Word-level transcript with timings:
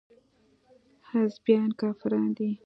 حزبيان 1.09 1.69
کافران 1.79 2.27
دي. 2.37 2.49